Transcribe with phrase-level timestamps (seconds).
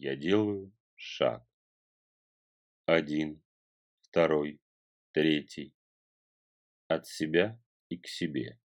[0.00, 1.44] Я делаю шаг.
[2.86, 3.42] Один,
[4.02, 4.60] второй,
[5.10, 5.74] третий.
[6.86, 8.60] От себя и к себе.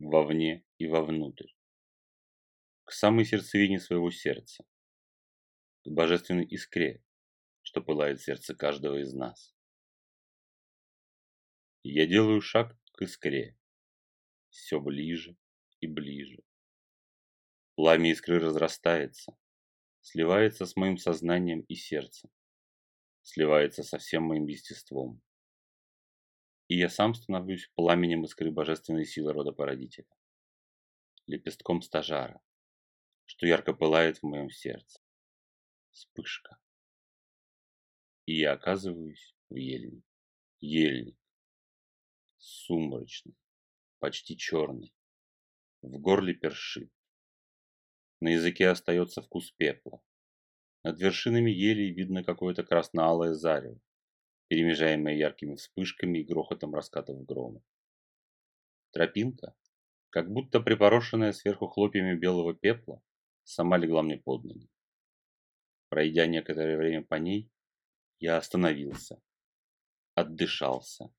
[0.00, 1.52] Вовне и вовнутрь.
[2.82, 4.64] К самой сердцевине своего сердца.
[5.84, 7.04] К божественной искре,
[7.62, 9.54] что пылает сердце каждого из нас.
[11.84, 13.56] Я делаю шаг к искре.
[14.48, 15.36] Все ближе
[15.78, 16.42] и ближе.
[17.76, 19.36] Пламя искры разрастается,
[20.02, 22.30] сливается с моим сознанием и сердцем,
[23.22, 25.22] сливается со всем моим естеством.
[26.68, 30.08] И я сам становлюсь пламенем искры божественной силы рода породителя,
[31.26, 32.40] лепестком стажара,
[33.24, 35.00] что ярко пылает в моем сердце.
[35.90, 36.58] Вспышка.
[38.26, 40.02] И я оказываюсь в ельне.
[40.60, 41.18] Ельник.
[42.38, 43.36] Сумрачный,
[43.98, 44.92] почти черный.
[45.82, 46.90] В горле першит.
[48.22, 50.00] На языке остается вкус пепла.
[50.84, 53.80] Над вершинами елей видно какое-то красно-алое зарево,
[54.46, 57.64] перемежаемое яркими вспышками и грохотом раскатов грома.
[58.92, 59.56] Тропинка,
[60.10, 63.02] как будто припорошенная сверху хлопьями белого пепла,
[63.42, 64.70] сама легла мне под ноги.
[65.88, 67.50] Пройдя некоторое время по ней,
[68.20, 69.20] я остановился,
[70.14, 71.12] отдышался.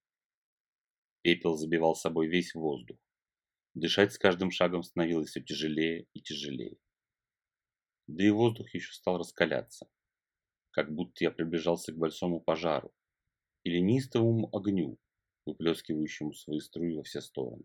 [1.22, 2.98] Пепел забивал собой весь воздух.
[3.74, 6.78] Дышать с каждым шагом становилось все тяжелее и тяжелее
[8.08, 9.88] да и воздух еще стал раскаляться,
[10.72, 12.94] как будто я приближался к большому пожару
[13.64, 14.98] или неистовому огню,
[15.46, 17.64] выплескивающему свои струи во все стороны.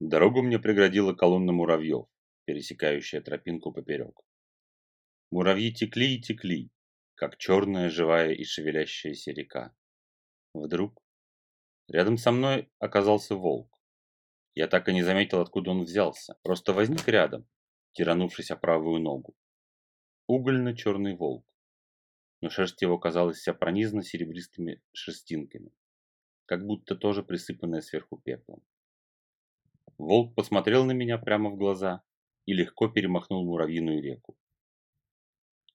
[0.00, 2.06] Дорогу мне преградила колонна муравьев,
[2.46, 4.18] пересекающая тропинку поперек.
[5.30, 6.70] Муравьи текли и текли,
[7.14, 9.74] как черная живая и шевелящаяся река.
[10.54, 11.02] Вдруг
[11.88, 13.78] рядом со мной оказался волк.
[14.54, 17.46] Я так и не заметил, откуда он взялся, просто возник рядом,
[17.92, 19.34] тиранувшись о правую ногу.
[20.26, 21.44] Угольно-черный волк,
[22.40, 25.72] но шерсть его казалась вся пронизана серебристыми шерстинками,
[26.46, 28.62] как будто тоже присыпанная сверху пеплом.
[29.98, 32.02] Волк посмотрел на меня прямо в глаза
[32.46, 34.36] и легко перемахнул муравьиную реку.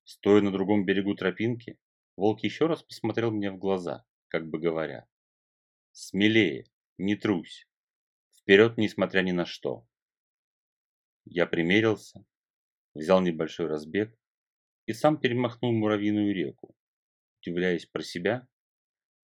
[0.04, 1.78] Стоя на другом берегу тропинки,
[2.16, 5.08] волк еще раз посмотрел мне в глаза, как бы говоря,
[5.92, 6.66] «Смелее,
[6.98, 7.68] не трусь,
[8.36, 9.86] вперед, несмотря ни на что».
[11.26, 12.24] Я примерился,
[12.94, 14.16] взял небольшой разбег
[14.86, 16.76] и сам перемахнул муравьиную реку,
[17.42, 18.48] удивляясь про себя,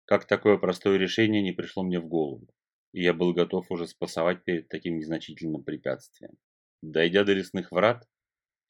[0.06, 2.48] как такое простое решение не пришло мне в голову,
[2.94, 6.34] и я был готов уже спасовать перед таким незначительным препятствием.
[6.82, 8.10] Дойдя до лесных врат,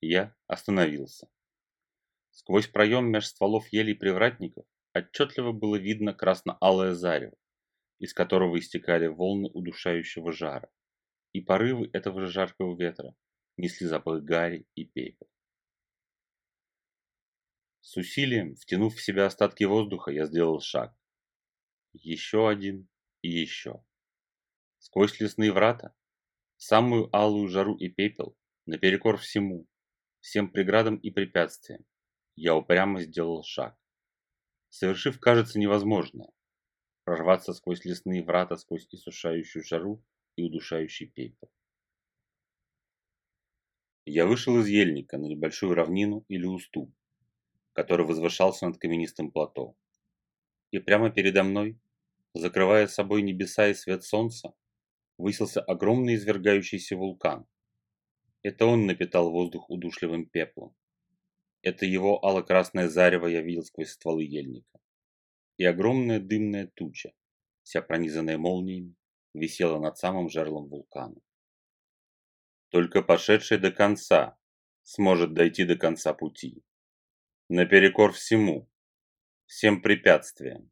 [0.01, 1.29] я остановился.
[2.31, 7.37] Сквозь проем меж стволов елей привратников отчетливо было видно красно-алое зарево,
[7.99, 10.69] из которого истекали волны удушающего жара
[11.33, 13.15] и порывы этого жаркого ветра
[13.57, 15.27] несли запах гари и пепел.
[17.81, 20.95] С усилием, втянув в себя остатки воздуха, я сделал шаг.
[21.91, 22.87] Еще один
[23.21, 23.83] и еще.
[24.77, 25.93] Сквозь лесные врата,
[26.57, 29.67] самую алую жару и пепел, наперекор всему,
[30.21, 31.85] всем преградам и препятствиям,
[32.35, 33.77] я упрямо сделал шаг.
[34.69, 36.31] Совершив, кажется, невозможное,
[37.03, 40.03] прорваться сквозь лесные врата, сквозь иссушающую жару
[40.35, 41.49] и удушающий пепел.
[44.05, 46.93] Я вышел из ельника на небольшую равнину или уступ,
[47.71, 49.75] который возвышался над каменистым плато.
[50.71, 51.79] И прямо передо мной,
[52.33, 54.53] закрывая собой небеса и свет солнца,
[55.17, 57.47] высился огромный извергающийся вулкан.
[58.41, 60.75] Это он напитал воздух удушливым пеплом.
[61.61, 64.79] Это его ало-красное зарево я видел сквозь стволы ельника.
[65.55, 67.13] И огромная дымная туча,
[67.61, 68.95] вся пронизанная молниями,
[69.33, 71.19] висела над самым жерлом вулкана.
[72.69, 74.37] Только пошедший до конца
[74.83, 76.63] сможет дойти до конца пути.
[77.49, 78.69] Наперекор всему,
[79.45, 80.71] всем препятствиям,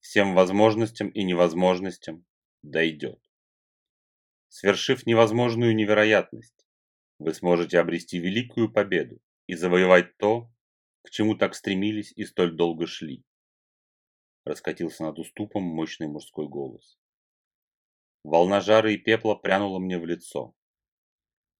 [0.00, 2.26] всем возможностям и невозможностям
[2.62, 3.20] дойдет.
[4.48, 6.66] Свершив невозможную невероятность,
[7.18, 10.52] вы сможете обрести великую победу и завоевать то,
[11.02, 13.24] к чему так стремились и столь долго шли.
[14.44, 16.98] Раскатился над уступом мощный мужской голос.
[18.24, 20.54] Волна жары и пепла прянула мне в лицо.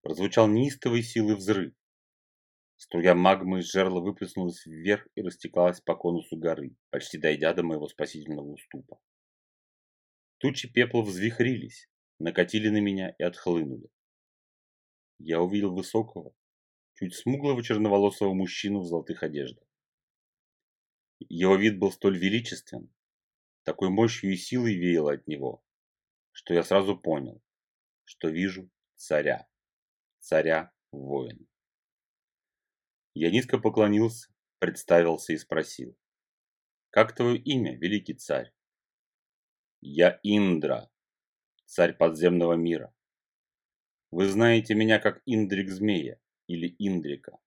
[0.02, 1.74] Прозвучал неистовой силы взрыв.
[2.76, 7.88] Струя магмы из жерла выплеснулась вверх и растекалась по конусу горы, почти дойдя до моего
[7.88, 9.00] спасительного уступа.
[10.38, 11.88] Тучи пепла взвихрились,
[12.18, 13.88] накатили на меня и отхлынули.
[15.18, 16.34] Я увидел высокого,
[16.94, 19.64] чуть смуглого черноволосого мужчину в золотых одеждах.
[21.28, 22.92] Его вид был столь величествен,
[23.62, 25.62] такой мощью и силой веяло от него,
[26.32, 27.40] что я сразу понял,
[28.04, 29.48] что вижу царя,
[30.18, 31.46] царя воина.
[33.14, 35.96] Я низко поклонился, представился и спросил.
[36.90, 38.52] «Как твое имя, великий царь?»
[39.80, 40.90] «Я Индра,
[41.66, 42.94] царь подземного мира.
[44.10, 47.38] Вы знаете меня как Индрик Змея или Индрика.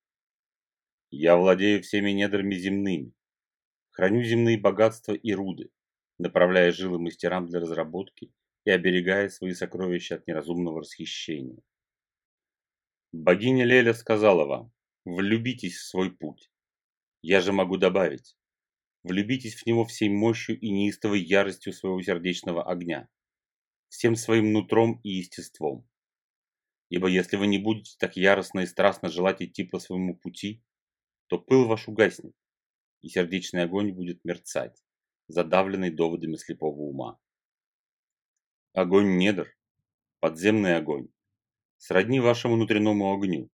[1.12, 3.14] Я владею всеми недрами земными,
[3.92, 5.72] храню земные богатства и руды,
[6.18, 8.34] направляя жилы мастерам для разработки
[8.66, 11.62] и оберегая свои сокровища от неразумного расхищения.
[13.12, 14.74] Богиня Леля сказала вам,
[15.06, 16.52] влюбитесь в свой путь.
[17.22, 18.36] Я же могу добавить,
[19.04, 23.08] влюбитесь в него всей мощью и неистовой яростью своего сердечного огня,
[23.90, 25.88] всем своим нутром и естеством.
[26.90, 30.64] Ибо если вы не будете так яростно и страстно желать идти по своему пути,
[31.28, 32.36] то пыл ваш угаснет,
[33.02, 34.84] и сердечный огонь будет мерцать,
[35.28, 37.20] задавленный доводами слепого ума.
[38.76, 39.56] Огонь недр,
[40.20, 41.08] подземный огонь,
[41.78, 43.50] сродни вашему внутреннему огню,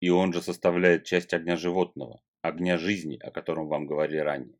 [0.00, 4.58] и он же составляет часть огня животного, огня жизни, о котором вам говорили ранее.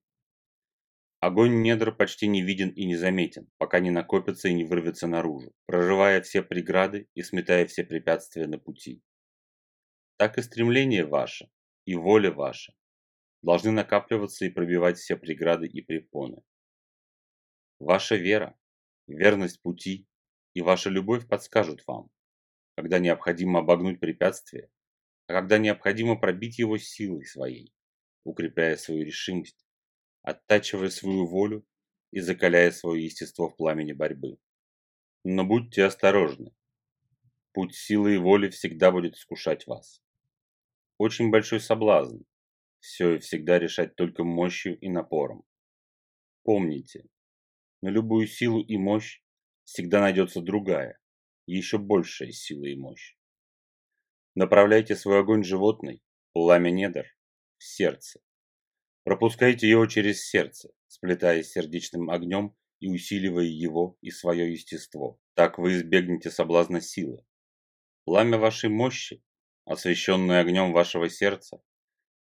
[1.20, 5.54] Огонь недр почти не виден и не заметен, пока не накопится и не вырвется наружу,
[5.64, 9.02] прорывая все преграды и сметая все препятствия на пути.
[10.18, 11.48] Так и стремление ваше,
[11.86, 12.74] и воля ваша
[13.40, 16.42] должны накапливаться и пробивать все преграды и препоны.
[17.78, 18.58] Ваша вера,
[19.06, 20.06] верность пути
[20.54, 22.10] и ваша любовь подскажут вам,
[22.76, 24.70] когда необходимо обогнуть препятствие,
[25.26, 27.72] а когда необходимо пробить его силой своей,
[28.24, 29.66] укрепляя свою решимость,
[30.22, 31.66] оттачивая свою волю
[32.10, 34.38] и закаляя свое естество в пламени борьбы.
[35.24, 36.54] Но будьте осторожны.
[37.52, 40.02] Путь силы и воли всегда будет искушать вас.
[40.98, 42.22] Очень большой соблазн
[42.86, 45.44] все и всегда решать только мощью и напором.
[46.44, 47.04] Помните,
[47.82, 49.20] на любую силу и мощь
[49.64, 50.98] всегда найдется другая,
[51.46, 53.16] еще большая сила и мощь.
[54.34, 56.02] Направляйте свой огонь животный,
[56.32, 57.06] пламя недр,
[57.58, 58.20] в сердце.
[59.04, 65.18] Пропускайте его через сердце, сплетаясь сердечным огнем и усиливая его и свое естество.
[65.34, 67.24] Так вы избегнете соблазна силы.
[68.04, 69.22] Пламя вашей мощи,
[69.64, 71.62] освещенное огнем вашего сердца,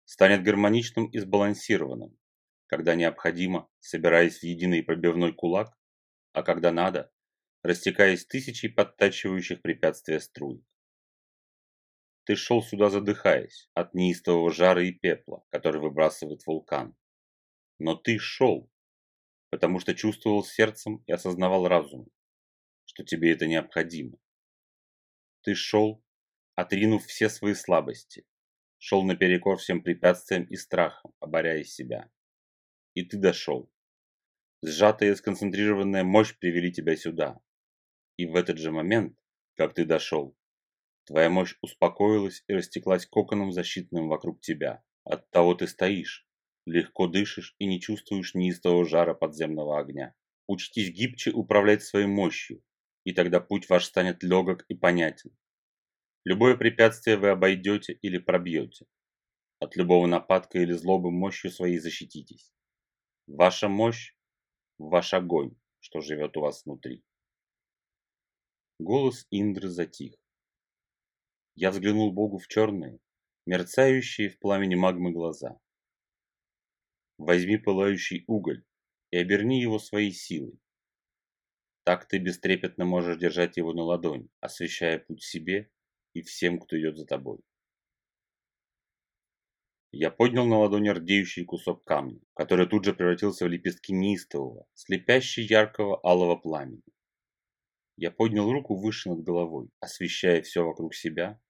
[0.06, 2.18] станет гармоничным и сбалансированным,
[2.72, 5.78] когда необходимо, собираясь в единый пробивной кулак,
[6.32, 7.12] а когда надо,
[7.64, 10.64] растекаясь тысячей подтачивающих препятствия струй.
[12.24, 16.96] Ты шел сюда задыхаясь от неистового жара и пепла, который выбрасывает вулкан.
[17.78, 18.72] Но ты шел,
[19.50, 22.08] потому что чувствовал сердцем и осознавал разумом,
[22.86, 24.18] что тебе это необходимо.
[25.42, 26.02] Ты шел,
[26.56, 28.26] отринув все свои слабости,
[28.78, 32.10] шел наперекор всем препятствиям и страхам, оборяя себя.
[32.94, 33.72] И ты дошел.
[34.64, 37.40] Сжатая и сконцентрированная мощь привели тебя сюда.
[38.18, 39.18] И в этот же момент,
[39.56, 40.38] как ты дошел,
[41.06, 44.84] твоя мощь успокоилась и растеклась коконом защитным вокруг тебя.
[45.04, 46.28] Оттого ты стоишь,
[46.66, 50.14] легко дышишь и не чувствуешь неистового жара подземного огня.
[50.48, 52.62] Учтись гибче управлять своей мощью,
[53.04, 55.36] и тогда путь ваш станет легок и понятен.
[56.24, 58.86] Любое препятствие вы обойдете или пробьете.
[59.60, 62.54] От любого нападка или злобы мощью своей защититесь.
[63.34, 64.14] Ваша мощь–
[64.78, 67.02] ваш огонь, что живет у вас внутри.
[68.78, 70.16] Голос Индры затих.
[71.56, 73.00] Я взглянул Богу в черные,
[73.46, 75.58] мерцающие в пламени магмы глаза.
[77.18, 78.66] Возьми пылающий уголь
[79.12, 80.60] и оберни его своей силой.
[81.86, 85.72] Так ты бестрепетно можешь держать его на ладони, освещая путь себе
[86.12, 87.40] и всем, кто идет за тобой.
[89.94, 95.42] Я поднял на ладони рдеющий кусок камня, который тут же превратился в лепестки неистового, слепяще
[95.42, 96.82] яркого алого пламени.
[97.98, 101.42] Я поднял руку выше над головой, освещая все вокруг себя,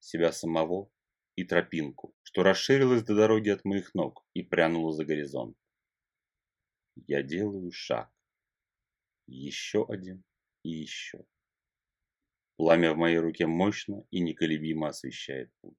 [0.00, 0.90] себя самого
[1.36, 5.56] и тропинку, что расширилась до дороги от моих ног и прянула за горизонт.
[7.06, 8.10] Я делаю шаг.
[9.28, 10.24] Еще один
[10.64, 11.24] и еще.
[12.56, 15.78] Пламя в моей руке мощно и неколебимо освещает путь.